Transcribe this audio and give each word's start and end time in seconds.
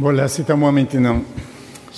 Voilà, 0.00 0.28
c'est 0.28 0.48
à 0.48 0.54
moi 0.54 0.70
maintenant. 0.70 1.22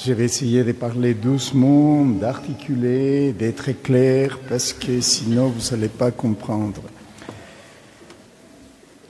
Je 0.02 0.14
vais 0.14 0.24
essayer 0.24 0.64
de 0.64 0.72
parler 0.72 1.12
doucement, 1.12 2.02
d'articuler, 2.06 3.32
d'être 3.32 3.72
clair, 3.82 4.38
parce 4.48 4.72
que 4.72 5.02
sinon 5.02 5.48
vous 5.48 5.70
n'allez 5.70 5.90
pas 5.90 6.10
comprendre. 6.10 6.80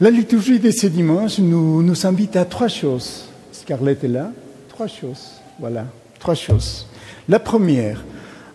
La 0.01 0.11
liturgie 0.11 0.59
de 0.59 0.73
ce 0.73 0.89
dimanche 0.89 1.39
nous, 1.39 1.85
nous 1.85 2.05
invite 2.05 2.35
à 2.35 2.45
trois 2.45 2.67
choses. 2.67 3.29
Scarlett 3.53 4.03
est 4.03 4.09
là. 4.09 4.33
Trois 4.69 4.89
choses. 4.89 5.41
Voilà, 5.61 5.87
trois 6.19 6.35
choses. 6.35 6.89
La 7.29 7.39
première, 7.39 8.03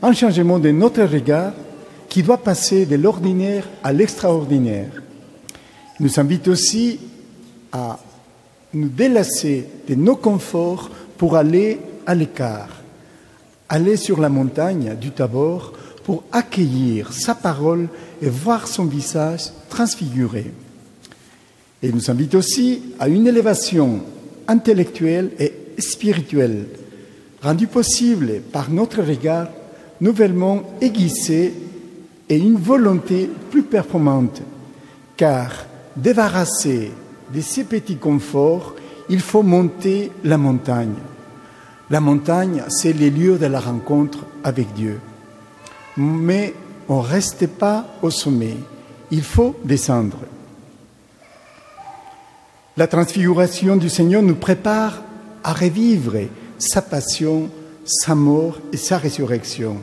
un 0.01 0.11
changement 0.11 0.59
de 0.59 0.71
notre 0.71 1.03
regard 1.03 1.53
qui 2.09 2.23
doit 2.23 2.43
passer 2.43 2.85
de 2.85 2.97
l'ordinaire 2.97 3.63
à 3.81 3.93
l'extraordinaire. 3.93 5.01
Nous 6.01 6.19
invite 6.19 6.49
aussi 6.49 6.99
à 7.71 7.97
nous 8.75 8.89
délasser 8.89 9.65
de 9.87 9.95
nos 9.95 10.15
conforts 10.15 10.91
pour 11.17 11.35
aller 11.35 11.79
à 12.05 12.13
l'écart, 12.13 12.69
aller 13.69 13.97
sur 13.97 14.19
la 14.19 14.29
montagne 14.29 14.95
du 14.99 15.11
Tabor 15.11 15.73
pour 16.03 16.23
accueillir 16.31 17.11
sa 17.11 17.33
parole 17.33 17.87
et 18.21 18.29
voir 18.29 18.67
son 18.67 18.85
visage 18.85 19.45
transfiguré. 19.69 20.51
Et 21.81 21.91
nous 21.91 22.11
invite 22.11 22.35
aussi 22.35 22.81
à 22.99 23.07
une 23.07 23.27
élévation 23.27 24.01
intellectuelle 24.47 25.31
et 25.39 25.53
spirituelle, 25.79 26.67
rendue 27.41 27.67
possible 27.67 28.41
par 28.51 28.69
notre 28.69 29.01
regard 29.01 29.47
nouvellement 30.01 30.63
aiguisé 30.81 31.53
et 32.27 32.37
une 32.37 32.57
volonté 32.57 33.29
plus 33.49 33.63
performante, 33.63 34.41
car 35.15 35.65
débarrassé 35.95 36.91
de 37.35 37.41
ces 37.41 37.65
petits 37.65 37.97
conforts, 37.97 38.75
il 39.09 39.19
faut 39.19 39.43
monter 39.43 40.11
la 40.23 40.37
montagne. 40.37 40.95
La 41.89 41.99
montagne, 41.99 42.63
c'est 42.69 42.93
les 42.93 43.09
lieux 43.09 43.37
de 43.37 43.45
la 43.45 43.59
rencontre 43.59 44.19
avec 44.43 44.73
Dieu. 44.73 44.99
Mais 45.97 46.53
on 46.87 47.01
ne 47.01 47.07
reste 47.07 47.47
pas 47.47 47.85
au 48.01 48.09
sommet, 48.09 48.55
il 49.11 49.21
faut 49.21 49.55
descendre. 49.65 50.17
La 52.77 52.87
transfiguration 52.87 53.75
du 53.75 53.89
Seigneur 53.89 54.21
nous 54.21 54.35
prépare 54.35 55.01
à 55.43 55.53
revivre 55.53 56.15
sa 56.57 56.81
passion, 56.81 57.49
sa 57.83 58.15
mort 58.15 58.59
et 58.71 58.77
sa 58.77 58.97
résurrection, 58.97 59.77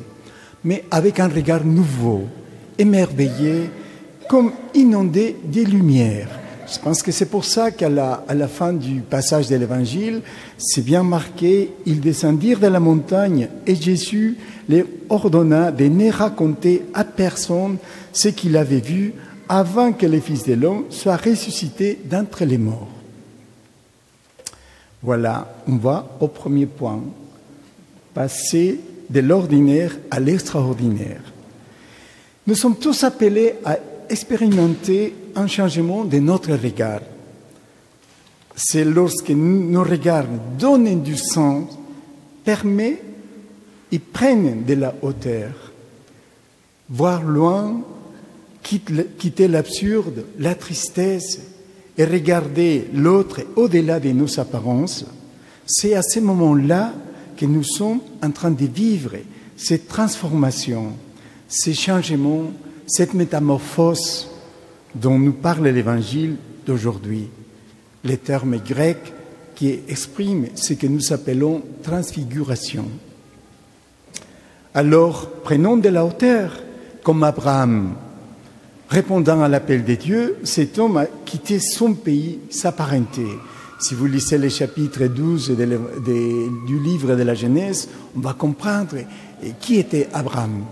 mais 0.64 0.84
avec 0.90 1.20
un 1.20 1.28
regard 1.28 1.64
nouveau, 1.64 2.24
émerveillé, 2.78 3.70
comme 4.28 4.52
inondé 4.74 5.36
des 5.44 5.64
lumières. 5.66 6.41
Je 6.66 6.78
pense 6.78 7.02
que 7.02 7.12
c'est 7.12 7.26
pour 7.26 7.44
ça 7.44 7.70
qu'à 7.70 7.88
la, 7.88 8.48
fin 8.48 8.72
du 8.72 9.00
passage 9.00 9.48
de 9.48 9.56
l'Évangile, 9.56 10.22
c'est 10.58 10.84
bien 10.84 11.02
marqué, 11.02 11.72
ils 11.86 12.00
descendirent 12.00 12.60
de 12.60 12.66
la 12.66 12.80
montagne 12.80 13.48
et 13.66 13.74
Jésus 13.74 14.36
les 14.68 14.84
ordonna 15.08 15.72
de 15.72 15.84
ne 15.86 16.10
raconter 16.10 16.82
à 16.94 17.04
personne 17.04 17.78
ce 18.12 18.28
qu'il 18.28 18.56
avait 18.56 18.80
vu 18.80 19.14
avant 19.48 19.92
que 19.92 20.06
le 20.06 20.20
Fils 20.20 20.44
de 20.44 20.54
l'homme 20.54 20.84
soit 20.90 21.16
ressuscité 21.16 21.98
d'entre 22.04 22.44
les 22.44 22.58
morts. 22.58 22.88
Voilà, 25.02 25.52
on 25.66 25.76
va 25.76 26.16
au 26.20 26.28
premier 26.28 26.66
point, 26.66 27.02
passer 28.14 28.78
de 29.10 29.20
l'ordinaire 29.20 29.96
à 30.10 30.20
l'extraordinaire. 30.20 31.20
Nous 32.46 32.54
sommes 32.54 32.76
tous 32.76 33.02
appelés 33.02 33.54
à 33.64 33.78
expérimenter 34.08 35.14
un 35.34 35.46
changement 35.46 36.04
de 36.04 36.18
notre 36.18 36.52
regard. 36.52 37.00
C'est 38.54 38.84
lorsque 38.84 39.30
nos 39.30 39.82
regards 39.82 40.26
donnent 40.58 41.02
du 41.02 41.16
sens, 41.16 41.78
permet 42.44 43.00
et 43.90 43.98
prennent 43.98 44.64
de 44.64 44.74
la 44.74 44.94
hauteur. 45.02 45.50
Voir 46.88 47.22
loin, 47.22 47.80
quitter 48.62 49.48
l'absurde, 49.48 50.24
la 50.38 50.54
tristesse 50.54 51.40
et 51.96 52.04
regarder 52.04 52.88
l'autre 52.94 53.40
au-delà 53.56 54.00
de 54.00 54.10
nos 54.10 54.38
apparences, 54.38 55.04
c'est 55.66 55.94
à 55.94 56.02
ce 56.02 56.20
moment-là 56.20 56.92
que 57.36 57.46
nous 57.46 57.64
sommes 57.64 58.00
en 58.22 58.30
train 58.30 58.50
de 58.50 58.66
vivre 58.66 59.12
cette 59.56 59.88
transformation, 59.88 60.92
ces 61.48 61.74
changements, 61.74 62.52
cette 62.86 63.14
métamorphose 63.14 64.31
dont 64.94 65.18
nous 65.18 65.32
parle 65.32 65.68
l'Évangile 65.68 66.36
d'aujourd'hui, 66.66 67.28
les 68.04 68.18
termes 68.18 68.58
grecs 68.58 69.12
qui 69.54 69.80
expriment 69.88 70.48
ce 70.54 70.74
que 70.74 70.86
nous 70.86 71.12
appelons 71.12 71.62
transfiguration. 71.82 72.86
Alors, 74.74 75.30
prenons 75.44 75.76
de 75.76 75.88
la 75.88 76.04
hauteur, 76.04 76.62
comme 77.02 77.22
Abraham. 77.22 77.94
Répondant 78.88 79.42
à 79.42 79.48
l'appel 79.48 79.84
de 79.84 79.94
Dieu, 79.94 80.36
cet 80.44 80.78
homme 80.78 80.98
a 80.98 81.06
quitté 81.24 81.58
son 81.58 81.94
pays, 81.94 82.38
sa 82.50 82.72
parenté. 82.72 83.26
Si 83.80 83.94
vous 83.94 84.06
lisez 84.06 84.38
les 84.38 84.50
chapitres 84.50 85.06
12 85.06 85.56
du 85.56 86.78
livre 86.78 87.16
de 87.16 87.22
la 87.22 87.34
Genèse, 87.34 87.88
on 88.16 88.20
va 88.20 88.34
comprendre 88.34 88.96
qui 89.60 89.76
était 89.76 90.08
Abraham. 90.12 90.64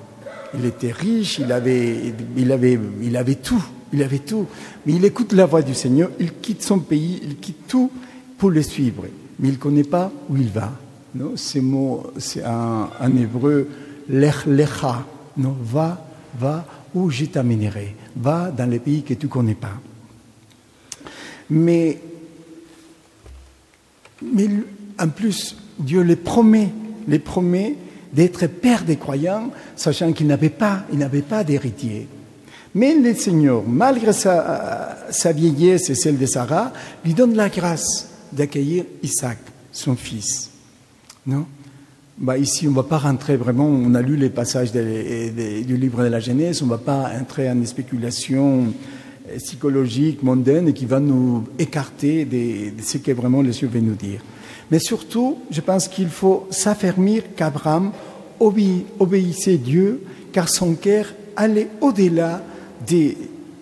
Il 0.54 0.64
était 0.64 0.92
riche, 0.92 1.38
il 1.38 1.50
avait, 1.50 2.14
il 2.36 2.52
avait, 2.52 2.78
il 3.02 3.16
avait 3.16 3.36
tout, 3.36 3.64
il 3.92 4.02
avait 4.02 4.18
tout. 4.20 4.46
Mais 4.86 4.94
il 4.94 5.04
écoute 5.04 5.32
la 5.32 5.46
voix 5.46 5.62
du 5.62 5.74
Seigneur, 5.74 6.10
il 6.18 6.34
quitte 6.34 6.62
son 6.62 6.78
pays, 6.80 7.20
il 7.22 7.36
quitte 7.36 7.66
tout 7.66 7.90
pour 8.38 8.50
le 8.50 8.62
suivre. 8.62 9.04
Mais 9.38 9.48
il 9.48 9.54
ne 9.54 9.58
connaît 9.58 9.84
pas 9.84 10.12
où 10.28 10.36
il 10.36 10.48
va. 10.48 10.72
Non, 11.14 11.34
mots, 11.62 12.06
c'est 12.18 12.44
en, 12.44 12.88
hébreu, 13.16 13.68
lech 14.08 14.46
lecha. 14.46 15.04
Non, 15.36 15.56
va, 15.60 16.06
va 16.38 16.64
où 16.94 17.10
je 17.10 17.24
t'amènerai. 17.24 17.96
Va 18.16 18.50
dans 18.50 18.68
les 18.68 18.78
pays 18.78 19.02
que 19.02 19.14
tu 19.14 19.26
ne 19.26 19.30
connais 19.30 19.54
pas. 19.54 19.80
Mais, 21.50 22.00
mais 24.22 24.48
en 24.98 25.08
plus, 25.08 25.56
Dieu 25.78 26.02
les 26.02 26.16
promet, 26.16 26.70
les 27.08 27.18
promet 27.18 27.76
d'être 28.12 28.46
père 28.46 28.84
des 28.84 28.96
croyants, 28.96 29.50
sachant 29.74 30.12
qu'il 30.12 30.26
n'avait 30.26 30.50
pas, 30.50 30.84
il 30.92 30.98
n'avait 30.98 31.22
pas 31.22 31.42
d'héritier. 31.42 32.06
Mais 32.74 32.94
le 32.94 33.14
Seigneur, 33.14 33.64
malgré 33.66 34.12
sa, 34.12 35.32
vieillesse 35.34 35.90
et 35.90 35.94
celle 35.94 36.18
de 36.18 36.26
Sarah, 36.26 36.72
lui 37.04 37.14
donne 37.14 37.34
la 37.34 37.48
grâce 37.48 38.08
d'accueillir 38.32 38.84
Isaac, 39.02 39.38
son 39.72 39.96
fils. 39.96 40.50
Non? 41.26 41.46
Bah 42.16 42.38
ici, 42.38 42.68
on 42.68 42.70
ne 42.70 42.76
va 42.76 42.82
pas 42.82 42.98
rentrer 42.98 43.36
vraiment, 43.36 43.66
on 43.66 43.94
a 43.94 44.02
lu 44.02 44.16
les 44.16 44.28
passages 44.28 44.72
du 44.72 45.76
livre 45.76 46.04
de 46.04 46.08
la 46.08 46.20
Genèse, 46.20 46.62
on 46.62 46.66
ne 46.66 46.70
va 46.70 46.78
pas 46.78 47.10
entrer 47.18 47.50
en 47.50 47.56
des 47.56 47.66
spéculations 47.66 48.66
psychologiques, 49.38 50.22
mondaines, 50.22 50.72
qui 50.72 50.86
va 50.86 51.00
nous 51.00 51.44
écarter 51.58 52.24
de, 52.24 52.82
ce 52.82 52.98
que 52.98 53.12
vraiment 53.12 53.42
le 53.42 53.52
Seigneur 53.52 53.72
veut 53.72 53.80
nous 53.80 53.94
dire. 53.94 54.20
Mais 54.70 54.78
surtout, 54.78 55.38
je 55.50 55.60
pense 55.60 55.88
qu'il 55.88 56.08
faut 56.08 56.46
s'affermir 56.50 57.22
qu'Abraham 57.34 57.90
obéissait 58.38 59.56
Dieu, 59.56 60.02
car 60.32 60.48
son 60.48 60.74
cœur 60.74 61.06
allait 61.36 61.68
au-delà 61.80 62.42
des 62.86 63.16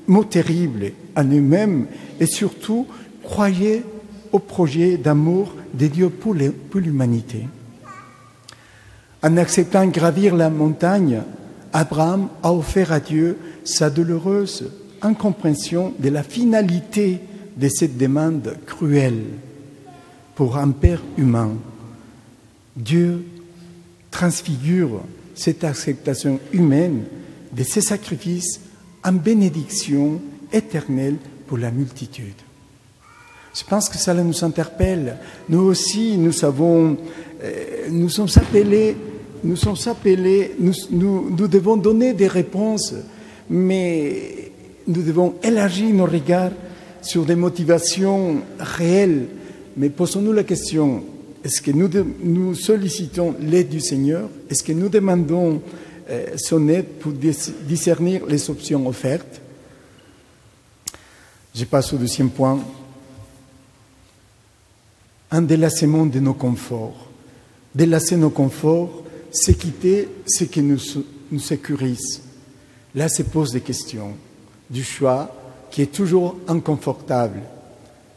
mots 0.07 0.25
terribles 0.25 0.93
à 1.15 1.23
lui-même 1.23 1.87
et 2.21 2.27
surtout 2.27 2.87
croyait 3.23 3.83
au 4.33 4.39
projet 4.39 4.97
d'amour 4.97 5.55
de 5.75 5.87
Dieu 5.87 6.09
pour 6.09 6.35
l'humanité. 6.35 7.47
En 9.23 9.37
acceptant 9.37 9.87
gravir 9.87 10.37
la 10.37 10.49
montagne, 10.49 11.23
Abraham 11.73 12.29
a 12.43 12.53
offert 12.53 12.93
à 12.93 13.01
Dieu 13.01 13.37
sa 13.65 13.91
douloureuse 13.91 14.71
incompréhension 15.03 15.93
de 15.99 16.09
la 16.09 16.23
finalité 16.23 17.21
de 17.57 17.69
cette 17.69 17.99
demande 17.99 18.57
cruelle 18.67 19.25
pour 20.35 20.57
un 20.57 20.71
Père 20.71 21.03
humain. 21.17 21.51
Dieu 22.77 23.25
transfigure 24.11 25.03
cette 25.35 25.65
acceptation 25.65 26.41
humaine 26.53 27.03
de 27.53 27.63
ses 27.65 27.81
sacrifices 27.81 28.61
en 29.05 29.13
bénédiction 29.13 30.21
éternelle 30.53 31.17
pour 31.47 31.59
la 31.59 31.71
multitude. 31.71 32.35
Je 33.55 33.65
pense 33.65 33.89
que 33.89 33.97
cela 33.99 34.23
nous 34.23 34.45
interpelle. 34.45 35.17
Nous 35.49 35.61
aussi, 35.61 36.17
nous 36.17 36.33
savons, 36.33 36.97
euh, 37.43 37.89
nous 37.91 38.09
sommes 38.09 38.29
appelés, 38.37 38.95
nous 39.43 39.57
sommes 39.57 39.77
appelés, 39.87 40.53
nous, 40.59 41.49
devons 41.49 41.77
donner 41.77 42.13
des 42.13 42.29
réponses, 42.29 42.95
mais 43.49 44.53
nous 44.87 45.03
devons 45.03 45.35
élargir 45.43 45.93
nos 45.95 46.07
regards 46.07 46.53
sur 47.03 47.25
des 47.25 47.37
motivations 47.37 48.43
réelles. 48.59 49.27
Mais 49.77 49.89
posons-nous 49.89 50.33
la 50.33 50.45
question, 50.45 51.05
est-ce 51.45 51.63
que 51.63 51.71
nous, 51.71 52.55
sollicitons 52.55 53.35
l'aide 53.41 53.69
du 53.69 53.81
Seigneur? 53.81 54.29
Est-ce 54.51 54.63
que 54.63 54.73
nous 54.73 54.89
demandons 54.89 55.63
son 56.37 56.69
aide 56.69 56.87
pour 57.01 57.13
discernir 57.13 58.25
les 58.27 58.49
options 58.51 58.87
offertes 58.87 59.41
Je 61.55 61.65
passe 61.65 61.93
au 61.93 61.97
deuxième 61.97 62.31
point. 62.31 62.59
un 65.31 65.43
délassement 65.43 66.07
de 66.07 66.21
nos 66.21 66.35
conforts. 66.35 67.09
Délasser 67.75 68.17
nos 68.17 68.31
conforts, 68.31 69.05
c'est 69.31 69.55
quitter 69.55 70.09
ce 70.27 70.45
qui 70.45 70.63
nous, 70.63 70.79
nous 71.31 71.41
sécurise. 71.41 72.23
Là 72.95 73.09
se 73.09 73.23
posent 73.23 73.53
des 73.53 73.61
questions 73.61 74.15
du 74.71 74.83
choix 74.83 75.35
qui 75.71 75.83
est 75.83 75.93
toujours 75.93 76.39
inconfortable, 76.49 77.41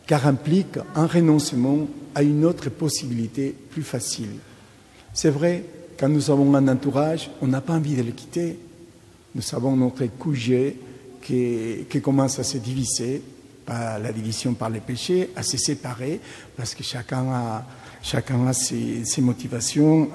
car 0.07 0.25
implique 0.25 0.77
un 0.95 1.05
renoncement 1.05 1.87
à 2.15 2.23
une 2.23 2.45
autre 2.45 2.69
possibilité 2.69 3.55
plus 3.71 3.83
facile. 3.83 4.35
C'est 5.13 5.29
vrai, 5.29 5.65
quand 6.01 6.09
nous 6.09 6.31
avons 6.31 6.51
un 6.55 6.67
entourage, 6.67 7.29
on 7.43 7.47
n'a 7.47 7.61
pas 7.61 7.73
envie 7.73 7.95
de 7.95 8.01
le 8.01 8.11
quitter. 8.11 8.57
Nous 9.35 9.43
avons 9.53 9.75
notre 9.75 10.03
coucher 10.17 10.75
qui, 11.21 11.85
commence 12.01 12.39
à 12.39 12.43
se 12.43 12.57
diviser, 12.57 13.21
la 13.67 14.11
division 14.11 14.55
par 14.55 14.71
les 14.71 14.79
péchés, 14.79 15.29
à 15.35 15.43
se 15.43 15.57
séparer, 15.57 16.19
parce 16.57 16.73
que 16.73 16.81
chacun 16.81 17.29
a, 17.31 17.65
chacun 18.01 18.47
a 18.47 18.53
ses, 18.53 19.03
motivations 19.19 20.09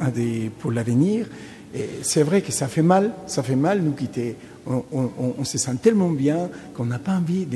pour 0.58 0.72
l'avenir. 0.72 1.28
Et 1.72 1.88
c'est 2.02 2.24
vrai 2.24 2.42
que 2.42 2.50
ça 2.50 2.66
fait 2.66 2.82
mal, 2.82 3.14
ça 3.28 3.44
fait 3.44 3.54
mal 3.54 3.80
nous 3.80 3.92
quitter. 3.92 4.34
On, 4.66 5.44
se 5.44 5.56
sent 5.56 5.76
tellement 5.80 6.10
bien 6.10 6.50
qu'on 6.74 6.86
n'a 6.86 6.98
pas 6.98 7.12
envie 7.12 7.46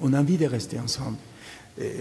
on, 0.00 0.12
a 0.12 0.20
envie 0.20 0.36
de 0.36 0.46
rester 0.46 0.78
ensemble. 0.78 1.16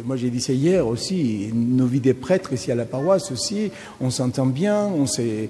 Moi, 0.04 0.18
j'ai 0.18 0.30
dit 0.30 0.42
ça 0.42 0.54
hier 0.54 0.86
aussi, 0.86 1.50
nos 1.54 1.86
vies 1.86 2.00
des 2.00 2.14
prêtres 2.14 2.54
ici 2.54 2.72
à 2.72 2.76
la 2.76 2.86
paroisse 2.86 3.31
aussi, 3.31 3.72
on 4.02 4.10
s'entend 4.10 4.46
bien, 4.46 4.86
on 4.86 5.06
sait, 5.06 5.50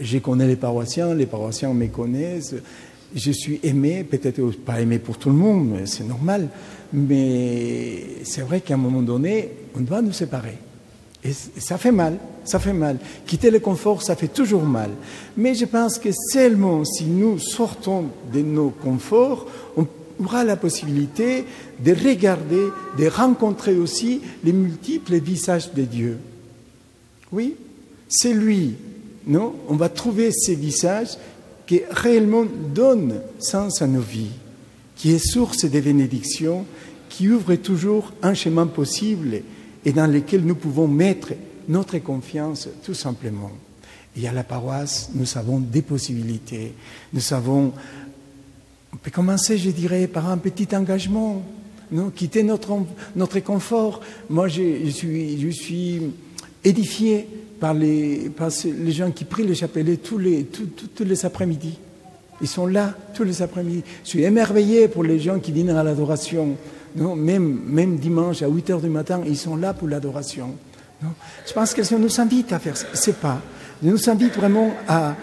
je 0.00 0.18
connais 0.18 0.46
les 0.46 0.56
paroissiens, 0.56 1.14
les 1.14 1.26
paroissiens 1.26 1.72
me 1.74 1.86
connaissent, 1.88 2.54
je 3.14 3.30
suis 3.30 3.60
aimé, 3.62 4.04
peut-être 4.04 4.50
pas 4.64 4.80
aimé 4.80 4.98
pour 4.98 5.18
tout 5.18 5.30
le 5.30 5.36
monde, 5.36 5.80
c'est 5.84 6.06
normal, 6.06 6.48
mais 6.92 8.04
c'est 8.24 8.42
vrai 8.42 8.60
qu'à 8.60 8.74
un 8.74 8.78
moment 8.78 9.02
donné, 9.02 9.50
on 9.76 9.80
doit 9.80 10.02
nous 10.02 10.12
séparer. 10.12 10.56
Et 11.24 11.32
ça 11.32 11.78
fait 11.78 11.90
mal, 11.90 12.18
ça 12.44 12.58
fait 12.58 12.72
mal. 12.72 12.98
Quitter 13.26 13.50
le 13.50 13.58
confort, 13.58 14.02
ça 14.02 14.14
fait 14.14 14.28
toujours 14.28 14.62
mal. 14.62 14.90
Mais 15.36 15.54
je 15.54 15.64
pense 15.64 15.98
que 15.98 16.10
seulement 16.12 16.84
si 16.84 17.04
nous 17.04 17.38
sortons 17.38 18.04
de 18.32 18.40
nos 18.40 18.70
conforts, 18.70 19.46
on 19.76 19.86
aura 20.18 20.44
la 20.44 20.56
possibilité 20.56 21.44
de 21.84 21.92
regarder, 21.92 22.66
de 22.98 23.06
rencontrer 23.06 23.76
aussi 23.76 24.20
les 24.44 24.52
multiples 24.52 25.18
visages 25.18 25.72
de 25.72 25.82
Dieu. 25.82 26.18
Oui, 27.32 27.56
c'est 28.08 28.32
lui, 28.32 28.74
non? 29.26 29.54
On 29.68 29.76
va 29.76 29.88
trouver 29.88 30.30
ces 30.32 30.54
visages 30.54 31.18
qui 31.66 31.82
réellement 31.90 32.46
donnent 32.74 33.20
sens 33.38 33.82
à 33.82 33.86
nos 33.86 34.00
vies, 34.00 34.32
qui 34.96 35.12
est 35.12 35.18
source 35.18 35.66
des 35.66 35.80
bénédictions, 35.80 36.64
qui 37.08 37.28
ouvre 37.28 37.54
toujours 37.56 38.12
un 38.22 38.34
chemin 38.34 38.66
possible 38.66 39.42
et 39.84 39.92
dans 39.92 40.06
lequel 40.06 40.44
nous 40.44 40.54
pouvons 40.54 40.88
mettre 40.88 41.32
notre 41.68 41.98
confiance 41.98 42.68
tout 42.82 42.94
simplement. 42.94 43.52
Et 44.16 44.26
à 44.26 44.32
la 44.32 44.42
paroisse, 44.42 45.10
nous 45.14 45.36
avons 45.36 45.58
des 45.58 45.82
possibilités. 45.82 46.72
Nous 47.12 47.32
avons, 47.32 47.72
on 48.92 48.96
peut 48.96 49.10
commencer, 49.10 49.58
je 49.58 49.70
dirais, 49.70 50.06
par 50.06 50.30
un 50.30 50.38
petit 50.38 50.74
engagement, 50.74 51.42
quitter 52.14 52.42
notre, 52.42 52.72
notre 53.16 53.40
confort. 53.40 54.00
Moi, 54.28 54.48
je, 54.48 54.88
suis, 54.90 55.40
je 55.40 55.48
suis 55.48 56.02
édifié 56.64 57.26
par 57.60 57.74
les, 57.74 58.30
par 58.30 58.48
les 58.64 58.92
gens 58.92 59.10
qui 59.10 59.24
prient 59.24 59.46
le 59.46 59.54
chapelet 59.54 59.96
tous 59.96 60.18
les, 60.18 60.44
tous, 60.44 60.66
tous 60.94 61.04
les 61.04 61.24
après-midi. 61.24 61.78
Ils 62.40 62.48
sont 62.48 62.66
là 62.66 62.94
tous 63.14 63.24
les 63.24 63.42
après-midi. 63.42 63.82
Je 64.04 64.08
suis 64.08 64.22
émerveillé 64.22 64.88
pour 64.88 65.02
les 65.02 65.18
gens 65.18 65.38
qui 65.40 65.52
dînent 65.52 65.70
à 65.70 65.82
l'adoration. 65.82 66.56
Même, 66.94 67.60
même 67.66 67.96
dimanche 67.96 68.42
à 68.42 68.48
8 68.48 68.70
heures 68.70 68.80
du 68.80 68.88
matin, 68.88 69.20
ils 69.26 69.36
sont 69.36 69.56
là 69.56 69.74
pour 69.74 69.88
l'adoration. 69.88 70.54
Je 71.46 71.52
pense 71.52 71.74
que 71.74 71.82
Seigneur 71.82 72.04
nous 72.04 72.20
invite 72.20 72.52
à 72.52 72.58
faire 72.58 72.76
ce 72.76 73.10
pas. 73.10 73.40
Il 73.82 73.90
nous 73.90 74.10
invite 74.10 74.34
vraiment 74.34 74.72
à, 74.88 75.14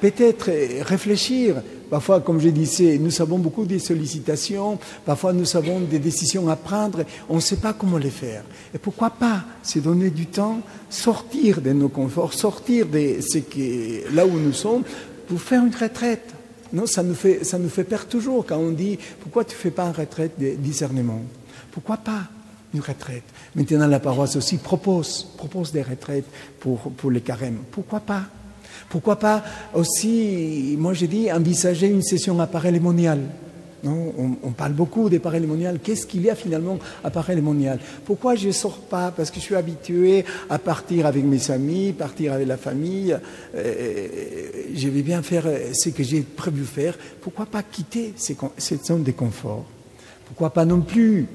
peut-être 0.00 0.50
réfléchir. 0.82 1.56
Parfois, 1.88 2.20
comme 2.20 2.40
je 2.40 2.48
disais, 2.48 2.98
nous 2.98 3.22
avons 3.22 3.38
beaucoup 3.38 3.64
de 3.64 3.78
sollicitations, 3.78 4.78
parfois 5.04 5.32
nous 5.32 5.56
avons 5.56 5.78
des 5.80 6.00
décisions 6.00 6.48
à 6.48 6.56
prendre, 6.56 7.04
on 7.28 7.36
ne 7.36 7.40
sait 7.40 7.56
pas 7.56 7.74
comment 7.74 7.98
les 7.98 8.10
faire. 8.10 8.42
Et 8.74 8.78
pourquoi 8.78 9.10
pas 9.10 9.44
se 9.62 9.78
donner 9.78 10.10
du 10.10 10.26
temps, 10.26 10.60
sortir 10.90 11.60
de 11.60 11.72
nos 11.72 11.88
conforts, 11.88 12.32
sortir 12.32 12.86
de 12.86 13.20
ce 13.20 13.38
qui, 13.38 14.00
là 14.12 14.26
où 14.26 14.36
nous 14.36 14.52
sommes, 14.52 14.82
pour 15.28 15.40
faire 15.40 15.64
une 15.64 15.74
retraite. 15.74 16.34
Non, 16.72 16.86
ça 16.86 17.04
nous 17.04 17.14
fait, 17.14 17.44
ça 17.44 17.58
nous 17.58 17.68
fait 17.68 17.84
peur 17.84 18.06
toujours 18.06 18.44
quand 18.44 18.58
on 18.58 18.72
dit 18.72 18.98
pourquoi 19.20 19.44
tu 19.44 19.54
ne 19.54 19.60
fais 19.60 19.70
pas 19.70 19.86
une 19.86 19.92
retraite 19.92 20.32
de 20.38 20.56
discernement? 20.56 21.22
Pourquoi 21.70 21.98
pas 21.98 22.22
une 22.74 22.80
retraite? 22.80 23.22
Maintenant, 23.54 23.86
la 23.86 24.00
paroisse 24.00 24.34
aussi 24.34 24.56
propose, 24.56 25.28
propose 25.36 25.70
des 25.70 25.82
retraites 25.82 26.26
pour, 26.58 26.80
pour 26.80 27.12
les 27.12 27.20
carèmes. 27.20 27.58
Pourquoi 27.70 28.00
pas? 28.00 28.22
Pourquoi 28.88 29.16
pas 29.16 29.42
aussi, 29.74 30.76
moi 30.78 30.94
j'ai 30.94 31.08
dit, 31.08 31.32
envisager 31.32 31.88
une 31.88 32.02
session 32.02 32.38
à 32.40 32.46
Paray-Lémonial 32.46 33.20
non, 33.84 34.12
on, 34.18 34.36
on, 34.42 34.50
parle 34.50 34.72
beaucoup 34.72 35.08
des 35.08 35.18
parélémoniales. 35.18 35.78
Qu'est-ce 35.82 36.06
qu'il 36.06 36.22
y 36.22 36.30
a 36.30 36.34
finalement 36.34 36.78
à 37.04 37.10
parélémonial 37.10 37.78
Pourquoi 38.04 38.34
je 38.34 38.48
ne 38.48 38.52
sors 38.52 38.78
pas? 38.78 39.12
Parce 39.14 39.30
que 39.30 39.36
je 39.36 39.44
suis 39.44 39.54
habitué 39.54 40.24
à 40.48 40.58
partir 40.58 41.06
avec 41.06 41.24
mes 41.24 41.50
amis, 41.50 41.92
partir 41.92 42.32
avec 42.32 42.48
la 42.48 42.56
famille. 42.56 43.16
Euh, 43.54 44.08
je 44.74 44.88
vais 44.88 45.02
bien 45.02 45.22
faire 45.22 45.44
ce 45.72 45.90
que 45.90 46.02
j'ai 46.02 46.22
prévu 46.22 46.64
faire. 46.64 46.98
Pourquoi 47.20 47.46
pas 47.46 47.62
quitter 47.62 48.14
cette 48.16 48.86
zone 48.86 49.02
de 49.02 49.12
confort? 49.12 49.66
Pourquoi 50.26 50.50
pas 50.50 50.64
non 50.64 50.80
plus 50.80 51.28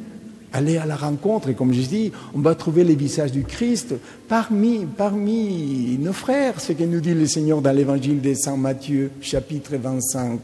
aller 0.54 0.78
à 0.78 0.86
la 0.86 0.96
rencontre, 0.96 1.50
et 1.50 1.54
comme 1.54 1.74
je 1.74 1.82
dis, 1.82 2.12
on 2.34 2.40
va 2.40 2.56
trouver 2.56 2.84
les 2.84 2.96
visages 2.96 3.32
du 3.32 3.44
Christ 3.44 3.96
parmi, 4.28 4.86
parmi 4.86 5.98
nos 6.00 6.14
frères, 6.14 6.60
ce 6.60 6.74
que 6.74 6.84
nous 6.84 7.00
dit 7.00 7.14
le 7.14 7.26
Seigneur 7.26 7.62
dans 7.62 7.72
l'évangile 7.72 8.22
de 8.22 8.34
Saint 8.34 8.58
Matthieu, 8.58 9.12
chapitre 9.22 9.76
25. 9.76 10.42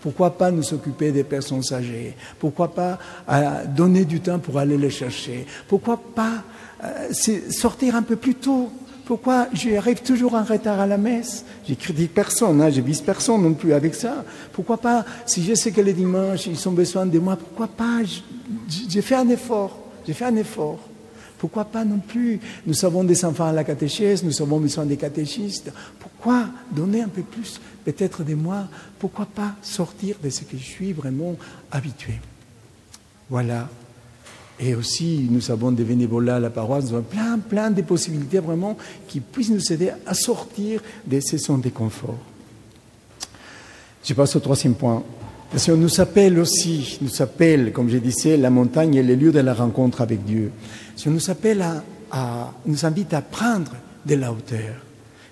Pourquoi 0.00 0.36
pas 0.36 0.50
nous 0.50 0.72
occuper 0.72 1.10
des 1.10 1.24
personnes 1.24 1.62
âgées? 1.72 2.14
Pourquoi 2.38 2.72
pas 2.72 2.98
euh, 3.28 3.64
donner 3.66 4.04
du 4.04 4.20
temps 4.20 4.38
pour 4.38 4.58
aller 4.58 4.78
les 4.78 4.90
chercher? 4.90 5.46
Pourquoi 5.66 5.96
pas 5.96 6.44
euh, 6.84 7.12
sortir 7.50 7.96
un 7.96 8.02
peu 8.02 8.16
plus 8.16 8.34
tôt? 8.34 8.70
Pourquoi 9.08 9.48
j'arrive 9.54 10.02
toujours 10.02 10.34
en 10.34 10.44
retard 10.44 10.78
à 10.80 10.86
la 10.86 10.98
messe? 10.98 11.44
Je 11.66 11.72
critique 11.72 12.12
personne, 12.12 12.60
hein, 12.60 12.68
je 12.68 12.82
vise 12.82 13.00
personne 13.00 13.42
non 13.42 13.54
plus 13.54 13.72
avec 13.72 13.94
ça. 13.94 14.22
Pourquoi 14.52 14.76
pas, 14.76 15.04
si 15.24 15.42
je 15.42 15.54
sais 15.54 15.72
que 15.72 15.80
les 15.80 15.94
dimanches, 15.94 16.46
ils 16.46 16.68
ont 16.68 16.72
besoin 16.72 17.06
de 17.06 17.18
moi, 17.18 17.36
pourquoi 17.36 17.68
pas 17.68 18.02
J'ai 18.88 19.02
fait 19.02 19.14
un 19.14 19.28
effort, 19.28 19.78
j'ai 20.06 20.12
fait 20.12 20.24
un 20.24 20.36
effort. 20.36 20.80
Pourquoi 21.38 21.64
pas 21.64 21.84
non 21.84 21.98
plus? 21.98 22.40
Nous 22.66 22.84
avons 22.84 23.04
des 23.04 23.24
enfants 23.24 23.46
à 23.46 23.52
la 23.52 23.62
catéchèse, 23.62 24.24
nous 24.24 24.42
avons 24.42 24.58
besoin 24.58 24.84
des 24.84 24.96
catéchistes. 24.96 25.70
Pourquoi 26.00 26.46
donner 26.72 27.02
un 27.02 27.08
peu 27.08 27.22
plus, 27.22 27.60
peut-être 27.84 28.24
de 28.24 28.34
moi 28.34 28.66
Pourquoi 28.98 29.26
pas 29.26 29.54
sortir 29.62 30.16
de 30.22 30.30
ce 30.30 30.42
que 30.42 30.56
je 30.56 30.64
suis 30.64 30.92
vraiment 30.92 31.36
habitué? 31.70 32.14
Voilà 33.30 33.68
et 34.60 34.74
aussi, 34.74 35.28
nous 35.30 35.50
avons 35.50 35.70
des 35.70 35.84
bénévolats 35.84 36.36
à 36.36 36.40
la 36.40 36.50
paroisse, 36.50 36.86
nous 36.86 36.96
avons 36.96 37.04
plein, 37.04 37.38
plein 37.38 37.70
de 37.70 37.82
possibilités 37.82 38.40
vraiment 38.40 38.76
qui 39.06 39.20
puissent 39.20 39.50
nous 39.50 39.72
aider 39.72 39.92
à 40.04 40.14
sortir 40.14 40.82
de 41.06 41.20
ces 41.20 41.38
zones 41.38 41.60
de 41.60 41.68
confort. 41.68 42.18
Je 44.04 44.14
passe 44.14 44.34
au 44.34 44.40
troisième 44.40 44.74
point. 44.74 45.04
Parce 45.50 45.66
qu'on 45.66 45.76
nous 45.76 46.00
appelle 46.00 46.38
aussi, 46.38 46.98
nous 47.00 47.22
appelle, 47.22 47.72
comme 47.72 47.88
je 47.88 47.96
disais, 47.96 48.36
la 48.36 48.50
montagne 48.50 48.96
est 48.96 49.02
le 49.02 49.14
lieu 49.14 49.32
de 49.32 49.40
la 49.40 49.54
rencontre 49.54 50.02
avec 50.02 50.24
Dieu. 50.24 50.52
Si 50.94 51.08
on 51.08 51.12
nous 51.12 51.30
appelle 51.30 51.62
à 51.62 52.52
nous 52.66 52.86
invite 52.86 53.14
à 53.14 53.22
prendre 53.22 53.72
de 54.06 54.14
la 54.14 54.32
hauteur. 54.32 54.87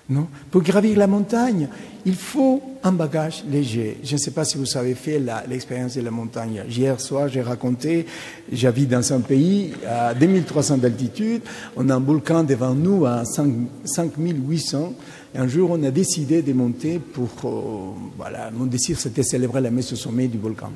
Non? 0.09 0.27
Pour 0.49 0.61
gravir 0.61 0.97
la 0.97 1.07
montagne, 1.07 1.67
il 2.05 2.15
faut 2.15 2.61
un 2.81 2.93
bagage 2.93 3.43
léger. 3.51 3.97
Je 4.03 4.13
ne 4.13 4.17
sais 4.17 4.31
pas 4.31 4.45
si 4.45 4.57
vous 4.57 4.77
avez 4.77 4.95
fait 4.95 5.21
l'expérience 5.49 5.95
de 5.95 6.01
la 6.01 6.11
montagne. 6.11 6.63
Hier 6.69 6.99
soir, 7.01 7.27
j'ai 7.27 7.41
raconté, 7.41 8.05
j'habite 8.49 8.87
dans 8.87 9.11
un 9.11 9.19
pays 9.19 9.73
à 9.85 10.13
2300 10.13 10.77
d'altitude, 10.77 11.41
on 11.75 11.89
a 11.89 11.95
un 11.95 11.99
volcan 11.99 12.43
devant 12.43 12.73
nous 12.73 13.05
à 13.05 13.25
5, 13.25 13.51
5800. 13.83 14.93
Et 15.35 15.39
un 15.39 15.47
jour, 15.49 15.71
on 15.71 15.83
a 15.83 15.91
décidé 15.91 16.41
de 16.41 16.53
monter 16.53 16.99
pour... 16.99 17.29
Euh, 17.43 17.91
voilà, 18.17 18.49
mon 18.51 18.65
désir, 18.65 18.97
c'était 18.97 19.23
célébrer 19.23 19.59
la 19.59 19.71
messe 19.71 19.91
au 19.91 19.97
sommet 19.97 20.29
du 20.29 20.37
volcan. 20.37 20.71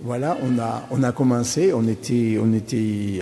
Voilà, 0.00 0.38
on 0.42 0.58
a, 0.58 0.88
on 0.90 1.02
a 1.02 1.12
commencé, 1.12 1.74
on 1.74 1.86
était, 1.86 2.38
on 2.42 2.52
était 2.54 3.20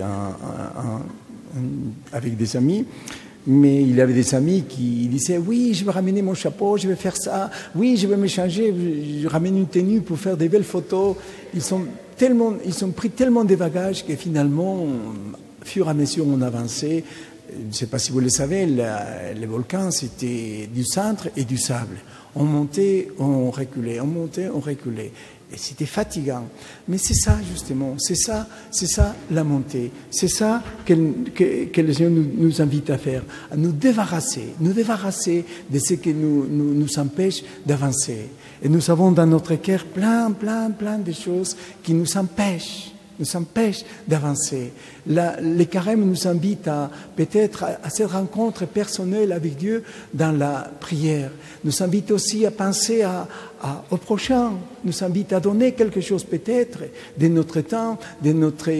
avec 2.13 2.37
des 2.37 2.55
amis 2.57 2.85
mais 3.47 3.83
il 3.83 3.99
avait 4.01 4.13
des 4.13 4.33
amis 4.33 4.63
qui 4.67 5.07
disaient 5.07 5.37
Oui, 5.37 5.73
je 5.73 5.85
vais 5.85 5.91
ramener 5.91 6.21
mon 6.21 6.33
chapeau, 6.33 6.77
je 6.77 6.87
vais 6.87 6.95
faire 6.95 7.15
ça. 7.15 7.51
Oui, 7.75 7.97
je 7.97 8.07
vais 8.07 8.17
me 8.17 8.27
changer, 8.27 8.73
je 9.21 9.27
ramène 9.27 9.57
une 9.57 9.67
tenue 9.67 10.01
pour 10.01 10.17
faire 10.17 10.37
des 10.37 10.49
belles 10.49 10.63
photos. 10.63 11.15
Ils 11.53 11.61
sont, 11.61 11.81
tellement, 12.17 12.53
ils 12.65 12.85
ont 12.85 12.91
pris 12.91 13.09
tellement 13.09 13.43
de 13.43 13.55
bagages 13.55 14.05
que 14.05 14.15
finalement, 14.15 14.85
fur 15.63 15.87
et 15.87 15.89
à 15.89 15.93
mesure 15.93 16.25
on 16.27 16.41
avançait, 16.41 17.03
je 17.53 17.67
ne 17.67 17.73
sais 17.73 17.85
pas 17.85 17.99
si 17.99 18.11
vous 18.11 18.19
le 18.19 18.29
savez, 18.29 18.65
les 18.65 19.45
volcans, 19.45 19.91
c'était 19.91 20.67
du 20.73 20.83
centre 20.83 21.29
et 21.37 21.43
du 21.43 21.57
sable. 21.57 21.97
On 22.35 22.43
montait, 22.43 23.09
on 23.17 23.49
reculait, 23.49 23.99
on 24.01 24.07
montait, 24.07 24.49
on 24.53 24.59
reculait. 24.59 25.11
Et 25.53 25.57
c'était 25.57 25.85
fatigant. 25.85 26.47
Mais 26.87 26.97
c'est 26.97 27.13
ça, 27.13 27.37
justement, 27.51 27.95
c'est 27.99 28.15
ça, 28.15 28.47
c'est 28.71 28.87
ça 28.87 29.15
la 29.29 29.43
montée. 29.43 29.91
C'est 30.09 30.27
ça 30.27 30.63
que, 30.85 30.93
que, 31.67 31.81
le 31.81 31.93
Seigneur 31.93 32.11
nous, 32.11 32.61
invite 32.61 32.89
à 32.89 32.97
faire, 32.97 33.23
à 33.51 33.55
nous 33.55 33.71
débarrasser, 33.71 34.55
nous 34.59 34.73
débarrasser 34.73 35.45
de 35.69 35.79
ce 35.79 35.93
qui 35.93 36.13
nous, 36.13 36.47
nous, 36.47 36.73
nous 36.73 36.99
empêche 36.99 37.43
d'avancer. 37.65 38.29
Et 38.63 38.69
nous 38.69 38.89
avons 38.89 39.11
dans 39.11 39.27
notre 39.27 39.55
cœur 39.55 39.85
plein, 39.85 40.31
plein, 40.31 40.71
plein 40.71 40.97
de 40.97 41.11
choses 41.11 41.55
qui 41.83 41.93
nous 41.93 42.17
empêchent 42.17 42.94
nous 43.19 43.35
empêche 43.35 43.85
d'avancer. 44.07 44.71
Les 45.07 45.65
carèmes 45.65 46.05
nous 46.05 46.27
invitent 46.27 46.67
à 46.67 46.89
peut-être 47.15 47.63
à, 47.63 47.89
cette 47.89 48.11
rencontre 48.11 48.65
personnelle 48.65 49.31
avec 49.31 49.57
Dieu 49.57 49.83
dans 50.13 50.31
la 50.31 50.69
prière. 50.79 51.31
Nous 51.63 51.83
invitent 51.83 52.11
aussi 52.11 52.45
à 52.45 52.51
penser 52.51 53.05
au 53.91 53.97
prochain. 53.97 54.53
Nous 54.83 55.03
invitent 55.03 55.33
à 55.33 55.39
donner 55.39 55.73
quelque 55.73 56.01
chose 56.01 56.23
peut-être 56.23 56.79
de 57.17 57.27
notre 57.27 57.61
temps, 57.61 57.97
de 58.23 58.33
notre, 58.33 58.71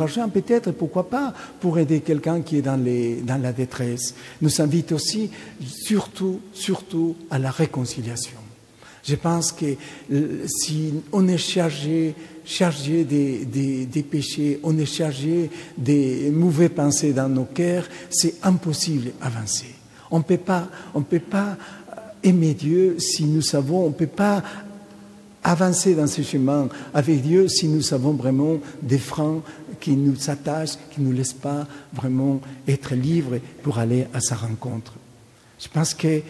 argent 0.00 0.28
peut-être, 0.28 0.70
pourquoi 0.72 1.08
pas, 1.08 1.32
pour 1.60 1.78
aider 1.78 2.00
quelqu'un 2.00 2.40
qui 2.40 2.58
est 2.58 2.62
dans, 2.62 2.78
dans 2.78 3.42
la 3.42 3.52
détresse. 3.52 4.14
Nous 4.40 4.60
invitent 4.60 4.92
aussi 4.92 5.30
surtout, 5.60 6.40
surtout 6.52 7.16
à 7.30 7.38
la 7.38 7.50
réconciliation. 7.50 8.43
Je 9.06 9.16
pense 9.16 9.52
que 9.52 9.66
euh, 10.12 10.46
si 10.46 10.94
on 11.12 11.28
est 11.28 11.38
chargé, 11.38 12.14
chargé 12.44 13.04
des, 13.04 13.44
des, 13.84 14.02
péchés, 14.02 14.60
on 14.62 14.78
est 14.78 14.86
chargé 14.86 15.50
des 15.76 16.30
mauvais 16.30 16.70
pensées 16.70 17.12
dans 17.12 17.28
nos 17.28 17.44
cœurs, 17.44 17.86
c'est 18.08 18.36
impossible 18.42 19.12
d'avancer. 19.20 19.74
On 20.10 20.18
ne 20.18 20.22
peut 20.22 20.38
pas, 20.38 20.68
pas 21.30 21.56
aimer 22.22 22.54
Dieu 22.54 22.96
si 22.98 23.24
nous 23.24 23.42
savons, 23.42 23.84
on 23.84 23.88
ne 23.88 23.94
peut 23.94 24.06
pas 24.06 24.42
avancer 25.42 25.94
dans 25.94 26.06
ce 26.06 26.22
chemin 26.22 26.68
avec 26.94 27.20
Dieu 27.20 27.48
si 27.48 27.68
nous 27.68 27.82
savons 27.82 28.14
vraiment 28.14 28.58
des 28.80 28.98
freins 28.98 29.42
qui 29.80 29.92
nous 29.92 30.30
attachent, 30.30 30.78
qui 30.90 31.02
ne 31.02 31.08
nous 31.08 31.12
laissent 31.12 31.34
pas 31.34 31.66
vraiment 31.92 32.40
être 32.66 32.94
libres 32.94 33.38
pour 33.62 33.78
aller 33.78 34.06
à 34.14 34.20
sa 34.20 34.36
rencontre. 34.36 34.94
Je 35.58 35.68
pense 35.68 35.92
que 35.92 36.22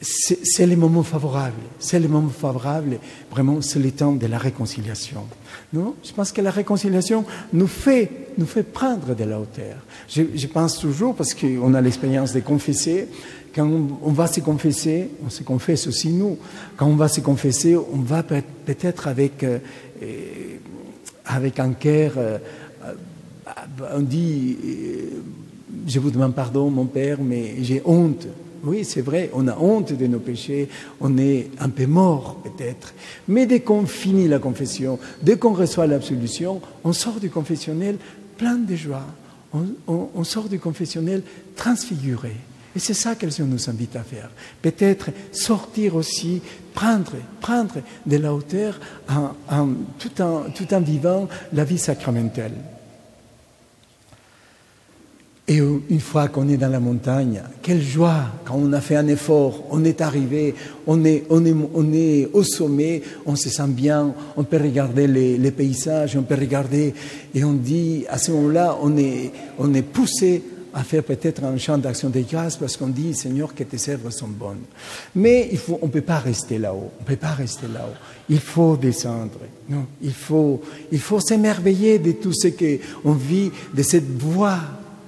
c'est 0.00 0.66
les 0.66 0.76
moments 0.76 1.02
favorables. 1.02 1.62
C'est 1.78 1.98
les 1.98 2.08
moments 2.08 2.30
favorables, 2.30 2.98
vraiment, 3.30 3.60
c'est 3.60 3.78
le 3.78 3.90
temps 3.90 4.12
de 4.12 4.26
la 4.26 4.38
réconciliation. 4.38 5.24
Non? 5.72 5.94
Je 6.02 6.12
pense 6.12 6.32
que 6.32 6.40
la 6.40 6.50
réconciliation 6.50 7.24
nous 7.52 7.66
fait, 7.66 8.10
nous 8.38 8.46
fait 8.46 8.62
prendre 8.62 9.14
de 9.14 9.24
la 9.24 9.38
hauteur. 9.38 9.76
Je, 10.08 10.46
pense 10.46 10.78
toujours, 10.78 11.14
parce 11.14 11.34
qu'on 11.34 11.74
a 11.74 11.80
l'expérience 11.80 12.32
de 12.32 12.40
confesser, 12.40 13.08
quand 13.54 13.68
on, 14.02 14.12
va 14.12 14.26
se 14.26 14.40
confesser, 14.40 15.10
on 15.26 15.28
se 15.28 15.42
confesse 15.42 15.86
aussi 15.86 16.08
nous, 16.08 16.38
quand 16.76 16.86
on 16.86 16.96
va 16.96 17.08
se 17.08 17.20
confesser, 17.20 17.76
on 17.76 17.98
va 17.98 18.22
peut-être 18.22 19.06
avec, 19.06 19.44
euh, 19.44 19.58
avec 21.26 21.58
un 21.58 21.72
cœur, 21.72 22.12
euh, 22.16 22.38
on 23.94 24.00
dit, 24.00 24.56
euh, 24.64 25.22
je 25.86 25.98
vous 25.98 26.10
demande 26.10 26.34
pardon, 26.34 26.70
mon 26.70 26.86
Père, 26.86 27.18
mais 27.20 27.56
j'ai 27.62 27.82
honte 27.84 28.26
oui, 28.64 28.84
c'est 28.84 29.00
vrai, 29.00 29.30
on 29.32 29.48
a 29.48 29.56
honte 29.56 29.92
de 29.92 30.06
nos 30.06 30.18
péchés, 30.18 30.68
on 31.00 31.16
est 31.18 31.50
un 31.58 31.68
peu 31.68 31.86
mort 31.86 32.40
peut-être. 32.42 32.94
Mais 33.28 33.46
dès 33.46 33.60
qu'on 33.60 33.86
finit 33.86 34.28
la 34.28 34.38
confession, 34.38 34.98
dès 35.22 35.36
qu'on 35.36 35.54
reçoit 35.54 35.86
l'absolution, 35.86 36.60
on 36.84 36.92
sort 36.92 37.20
du 37.20 37.30
confessionnel 37.30 37.96
plein 38.36 38.56
de 38.56 38.76
joie. 38.76 39.06
On, 39.88 40.24
sort 40.24 40.48
du 40.48 40.60
confessionnel 40.60 41.22
transfiguré. 41.56 42.36
Et 42.76 42.78
c'est 42.78 42.94
ça 42.94 43.16
qu'elle 43.16 43.32
nous 43.40 43.68
invite 43.68 43.96
à 43.96 44.04
faire. 44.04 44.30
Peut-être 44.62 45.10
sortir 45.32 45.96
aussi, 45.96 46.40
prendre, 46.72 47.14
prendre 47.40 47.74
de 48.06 48.16
la 48.16 48.32
hauteur 48.32 48.78
tout, 49.98 50.22
en, 50.22 50.44
tout 50.54 50.72
en 50.72 50.80
vivant 50.80 51.28
la 51.52 51.64
vie 51.64 51.78
sacramentelle. 51.78 52.54
Et 55.50 55.56
une 55.56 55.98
fois 55.98 56.28
qu'on 56.28 56.48
est 56.48 56.56
dans 56.56 56.68
la 56.68 56.78
montagne, 56.78 57.42
quelle 57.60 57.82
joie 57.82 58.26
quand 58.44 58.54
on 58.54 58.72
a 58.72 58.80
fait 58.80 58.94
un 58.94 59.08
effort, 59.08 59.64
on 59.72 59.82
est 59.82 60.00
arrivé, 60.00 60.54
on 60.86 61.04
est, 61.04 61.24
on 61.28 61.44
est, 61.44 61.52
on 61.74 61.92
est 61.92 62.28
au 62.32 62.44
sommet, 62.44 63.02
on 63.26 63.34
se 63.34 63.50
sent 63.50 63.66
bien, 63.66 64.14
on 64.36 64.44
peut 64.44 64.58
regarder 64.58 65.08
les, 65.08 65.50
paysages, 65.50 66.16
on 66.16 66.22
peut 66.22 66.36
regarder, 66.36 66.94
et 67.34 67.42
on 67.42 67.54
dit, 67.54 68.04
à 68.08 68.16
ce 68.16 68.30
moment-là, 68.30 68.78
on 68.80 68.96
est, 68.96 69.32
on 69.58 69.74
est 69.74 69.82
poussé 69.82 70.40
à 70.72 70.84
faire 70.84 71.02
peut-être 71.02 71.42
un 71.42 71.58
chant 71.58 71.78
d'action 71.78 72.10
de 72.10 72.20
grâce 72.20 72.54
parce 72.56 72.76
qu'on 72.76 72.86
dit, 72.86 73.12
Seigneur, 73.12 73.52
que 73.52 73.64
tes 73.64 73.90
œuvres 73.90 74.10
sont 74.10 74.28
bonnes. 74.28 74.62
Mais 75.16 75.48
il 75.50 75.58
faut, 75.58 75.80
on 75.82 75.86
ne 75.86 75.90
peut 75.90 76.00
pas 76.00 76.20
rester 76.20 76.58
là-haut, 76.58 76.92
on 76.96 77.02
ne 77.02 77.08
peut 77.08 77.16
pas 77.16 77.32
rester 77.32 77.66
là-haut. 77.66 77.96
Il 78.28 78.38
faut 78.38 78.76
descendre. 78.76 79.40
Non, 79.68 79.86
il 80.00 80.12
faut, 80.12 80.60
il 80.92 81.00
faut 81.00 81.18
s'émerveiller 81.18 81.98
de 81.98 82.12
tout 82.12 82.32
ce 82.32 82.46
qu'on 82.46 83.14
vit, 83.14 83.50
de 83.74 83.82
cette 83.82 84.16
voix 84.16 84.60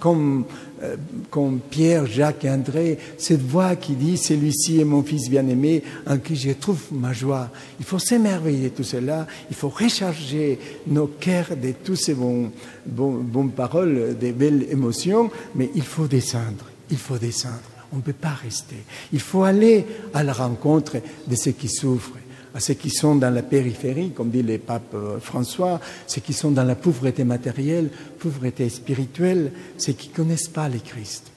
comme, 0.02 0.46
euh, 0.82 0.96
comme 1.30 1.60
Pierre, 1.60 2.06
Jacques 2.06 2.44
et 2.44 2.50
André, 2.50 2.98
cette 3.18 3.40
voix 3.40 3.76
qui 3.76 3.92
dit 3.92 4.16
Celui-ci 4.16 4.80
est 4.80 4.84
mon 4.84 5.04
fils 5.04 5.30
bien-aimé 5.30 5.84
en 6.08 6.18
qui 6.18 6.34
je 6.34 6.50
trouve 6.50 6.80
ma 6.90 7.12
joie. 7.12 7.50
Il 7.78 7.84
faut 7.84 8.00
s'émerveiller 8.00 8.70
de 8.70 8.74
tout 8.74 8.82
cela, 8.82 9.28
il 9.48 9.54
faut 9.54 9.68
recharger 9.68 10.58
nos 10.88 11.06
cœurs 11.06 11.56
de 11.56 11.70
toutes 11.84 11.98
ces 11.98 12.14
bonnes, 12.14 12.50
bonnes 12.84 13.52
paroles, 13.52 14.16
des 14.18 14.32
belles 14.32 14.66
émotions, 14.72 15.30
mais 15.54 15.70
il 15.76 15.84
faut 15.84 16.08
descendre, 16.08 16.66
il 16.90 16.98
faut 16.98 17.18
descendre. 17.18 17.60
On 17.92 17.98
ne 17.98 18.02
peut 18.02 18.12
pas 18.12 18.34
rester. 18.42 18.78
Il 19.12 19.20
faut 19.20 19.44
aller 19.44 19.86
à 20.14 20.24
la 20.24 20.32
rencontre 20.32 20.96
de 21.28 21.36
ceux 21.36 21.52
qui 21.52 21.68
souffrent 21.68 22.16
à 22.54 22.60
ceux 22.60 22.74
qui 22.74 22.90
sont 22.90 23.16
dans 23.16 23.30
la 23.30 23.42
périphérie, 23.42 24.10
comme 24.10 24.30
dit 24.30 24.42
le 24.42 24.58
pape 24.58 24.94
euh, 24.94 25.18
François, 25.20 25.80
ceux 26.06 26.20
qui 26.20 26.32
sont 26.32 26.50
dans 26.50 26.64
la 26.64 26.74
pauvreté 26.74 27.24
matérielle, 27.24 27.90
pauvreté 28.18 28.68
spirituelle, 28.68 29.52
ceux 29.78 29.92
qui 29.92 30.08
ne 30.10 30.14
connaissent 30.14 30.48
pas 30.48 30.68
le 30.68 30.78
Christ. 30.78 31.30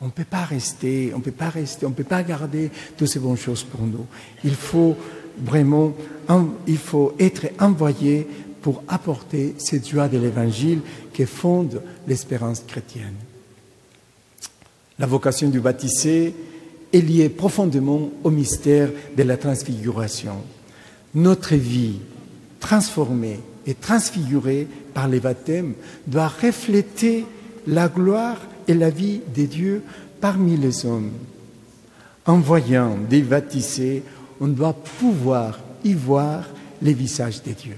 On 0.00 0.06
ne 0.06 0.10
peut 0.10 0.24
pas 0.24 0.44
rester, 0.44 1.12
on 1.14 1.18
ne 1.18 1.22
peut 1.22 1.30
pas 1.30 1.48
rester, 1.48 1.86
on 1.86 1.92
peut 1.92 2.04
pas 2.04 2.22
garder 2.22 2.70
toutes 2.96 3.08
ces 3.08 3.20
bonnes 3.20 3.36
choses 3.36 3.62
pour 3.62 3.82
nous. 3.82 4.06
Il 4.44 4.54
faut 4.54 4.96
vraiment, 5.38 5.94
il 6.66 6.78
faut 6.78 7.14
être 7.18 7.46
envoyé 7.60 8.26
pour 8.60 8.82
apporter 8.88 9.54
cette 9.58 9.88
joie 9.88 10.08
de 10.08 10.18
l'Évangile 10.18 10.80
qui 11.12 11.24
fonde 11.24 11.82
l'espérance 12.06 12.64
chrétienne. 12.66 13.14
La 14.98 15.06
vocation 15.06 15.48
du 15.48 15.60
baptisé, 15.60 16.34
est 16.92 17.00
lié 17.00 17.28
profondément 17.28 18.10
au 18.22 18.30
mystère 18.30 18.90
de 19.16 19.22
la 19.22 19.36
transfiguration. 19.36 20.36
Notre 21.14 21.54
vie 21.54 22.00
transformée 22.60 23.40
et 23.66 23.74
transfigurée 23.74 24.66
par 24.94 25.08
les 25.08 25.20
baptêmes 25.20 25.74
doit 26.06 26.28
refléter 26.28 27.24
la 27.66 27.88
gloire 27.88 28.38
et 28.68 28.74
la 28.74 28.90
vie 28.90 29.20
de 29.34 29.44
Dieu 29.44 29.82
parmi 30.20 30.56
les 30.56 30.86
hommes. 30.86 31.10
En 32.26 32.38
voyant 32.38 32.96
des 33.10 33.22
baptisés, 33.22 34.02
on 34.40 34.48
doit 34.48 34.74
pouvoir 34.74 35.58
y 35.84 35.94
voir 35.94 36.44
les 36.80 36.94
visages 36.94 37.42
de 37.42 37.52
Dieu. 37.52 37.76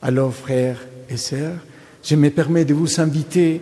Alors, 0.00 0.34
frères 0.34 0.80
et 1.08 1.16
sœurs, 1.16 1.58
je 2.02 2.16
me 2.16 2.30
permets 2.30 2.64
de 2.64 2.74
vous 2.74 3.00
inviter 3.00 3.60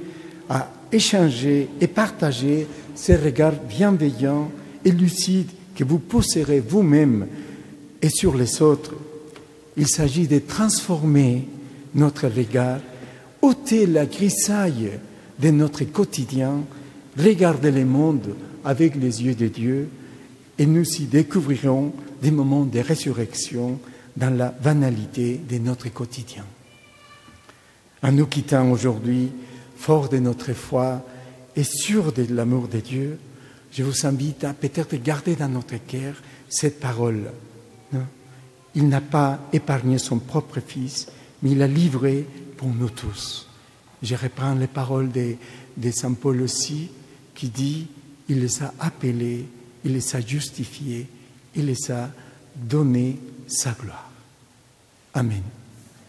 à 0.48 0.68
échanger 0.92 1.68
et 1.80 1.86
partager 1.86 2.66
ces 2.94 3.16
regards 3.16 3.60
bienveillants 3.68 4.50
et 4.84 4.90
lucides 4.90 5.50
que 5.74 5.84
vous 5.84 5.98
pousserez 5.98 6.60
vous-même 6.60 7.26
et 8.02 8.10
sur 8.10 8.36
les 8.36 8.62
autres. 8.62 8.94
Il 9.76 9.86
s'agit 9.86 10.26
de 10.26 10.38
transformer 10.38 11.46
notre 11.94 12.28
regard, 12.28 12.80
ôter 13.42 13.86
la 13.86 14.06
grisaille 14.06 14.90
de 15.38 15.50
notre 15.50 15.84
quotidien, 15.84 16.60
regarder 17.16 17.70
le 17.70 17.84
monde 17.84 18.34
avec 18.64 18.96
les 18.96 19.22
yeux 19.22 19.34
de 19.34 19.48
Dieu 19.48 19.88
et 20.58 20.66
nous 20.66 20.84
y 21.00 21.04
découvrirons 21.04 21.92
des 22.20 22.30
moments 22.30 22.64
de 22.64 22.80
résurrection 22.80 23.78
dans 24.16 24.36
la 24.36 24.48
banalité 24.48 25.40
de 25.48 25.58
notre 25.58 25.88
quotidien. 25.92 26.44
En 28.02 28.12
nous 28.12 28.26
quittant 28.26 28.70
aujourd'hui, 28.70 29.30
fort 29.80 30.10
de 30.10 30.18
notre 30.18 30.52
foi, 30.52 31.02
et 31.56 31.64
sûr 31.64 32.12
de 32.12 32.26
l'amour 32.28 32.68
de 32.68 32.80
Dieu, 32.80 33.18
je 33.72 33.82
vous 33.82 34.06
invite 34.06 34.44
à 34.44 34.52
peut-être 34.52 34.94
garder 34.96 35.36
dans 35.36 35.48
notre 35.48 35.76
cœur 35.86 36.14
cette 36.50 36.78
parole. 36.78 37.30
il 38.74 38.88
n'a 38.88 39.00
pas 39.00 39.40
épargné 39.52 39.98
son 39.98 40.18
propre 40.18 40.60
Fils, 40.60 41.08
mais 41.42 41.52
il 41.52 41.58
l'a 41.58 41.66
livré 41.66 42.26
pour 42.58 42.68
nous 42.68 42.90
tous. 42.90 43.48
Je 44.02 44.14
reprends 44.14 44.54
les 44.54 44.66
paroles 44.66 45.10
de, 45.10 45.36
de 45.76 45.90
Saint 45.90 46.12
Paul 46.12 46.42
aussi, 46.42 46.90
qui 47.34 47.48
dit, 47.48 47.88
il 48.28 48.40
les 48.40 48.62
a 48.62 48.74
appelés, 48.78 49.46
il 49.84 49.94
les 49.94 50.14
a 50.14 50.20
justifiés, 50.20 51.08
il 51.56 51.66
les 51.66 51.90
a 51.90 52.10
donné 52.54 53.18
sa 53.48 53.72
gloire. 53.72 54.10
Amen. 55.14 55.42